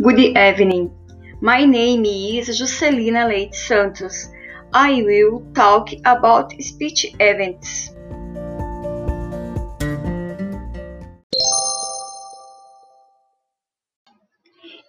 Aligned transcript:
Good 0.00 0.20
evening. 0.20 0.92
My 1.40 1.64
name 1.64 2.04
is 2.04 2.48
Juscelina 2.48 3.26
Leite 3.28 3.52
Santos. 3.52 4.28
I 4.72 5.02
will 5.02 5.42
talk 5.54 5.88
about 6.04 6.52
speech 6.62 7.06
events. 7.18 7.90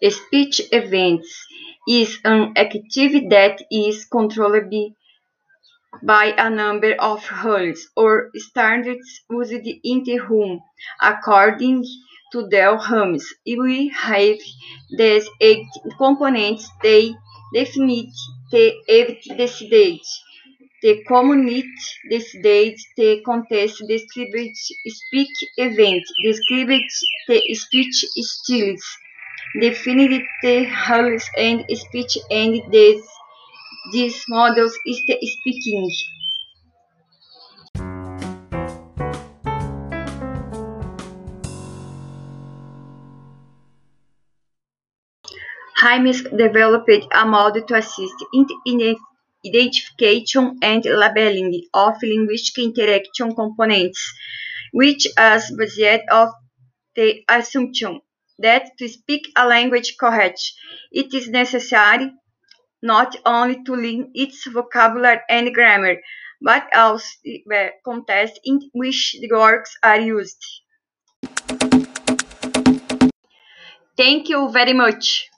Speech 0.07 0.61
events 0.71 1.47
is 1.87 2.19
an 2.23 2.53
activity 2.55 3.29
that 3.29 3.63
is 3.71 4.05
controlled 4.05 4.71
by 6.03 6.35
a 6.37 6.51
number 6.51 6.93
of 6.99 7.27
rules 7.43 7.89
or 7.95 8.29
standards 8.35 9.21
used 9.31 9.67
in 9.83 10.03
the 10.03 10.19
room 10.19 10.61
according 11.01 11.83
to 12.31 12.47
their 12.49 12.77
rules. 12.91 13.25
We 13.45 13.89
have 13.89 14.37
these 14.97 15.29
eight 15.41 15.67
components. 15.97 16.69
They 16.83 17.15
define 17.53 18.11
the 18.51 18.73
event 18.87 19.19
decided, 19.37 20.01
the 20.81 21.03
community 21.07 21.65
decided, 22.09 22.79
the 22.97 23.21
context 23.25 23.83
described, 23.87 24.57
speak 24.87 25.29
event 25.57 26.03
described, 26.23 26.91
the 27.27 27.41
speech 27.55 28.05
styles 28.17 28.97
defined, 29.61 30.23
the 30.43 30.67
rules 30.89 31.29
and 31.37 31.65
speech 31.73 32.17
and 32.31 32.61
these 32.71 33.03
these 33.91 34.23
models 34.29 34.77
is 34.85 35.03
the 35.07 35.17
speaking. 35.23 35.89
Hymes 45.79 46.23
developed 46.23 47.07
a 47.13 47.25
model 47.25 47.63
to 47.63 47.75
assist 47.75 48.25
in 48.33 48.45
identification 49.45 50.59
and 50.61 50.83
labeling 50.83 51.63
of 51.73 51.95
linguistic 52.03 52.65
interaction 52.65 53.33
components, 53.33 54.13
which 54.73 55.05
is 55.05 55.55
based 55.57 56.01
on 56.11 56.33
the 56.95 57.23
assumption 57.29 58.01
that 58.39 58.77
to 58.77 58.89
speak 58.89 59.31
a 59.37 59.47
language 59.47 59.95
correctly, 59.97 60.51
it 60.91 61.13
is 61.13 61.29
necessary 61.29 62.11
not 62.81 63.15
only 63.25 63.63
to 63.63 63.73
learn 63.73 64.11
its 64.13 64.45
vocabulary 64.47 65.21
and 65.29 65.53
grammar, 65.53 65.95
but 66.41 66.63
also 66.75 67.07
the 67.23 67.69
context 67.85 68.37
in 68.43 68.59
which 68.73 69.15
the 69.21 69.29
words 69.31 69.77
are 69.81 70.01
used. 70.01 70.43
Thank 73.95 74.27
you 74.27 74.49
very 74.51 74.73
much. 74.73 75.29